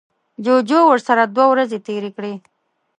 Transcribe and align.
جوجو 0.45 0.79
ورسره 0.89 1.23
دوه 1.35 1.45
ورځې 1.51 1.77
تیرې 1.87 2.11
کړې. 2.17 2.33